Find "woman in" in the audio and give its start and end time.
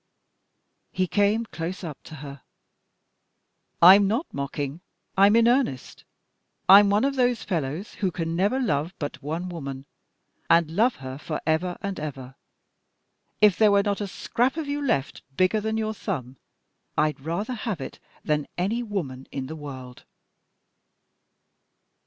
18.81-19.45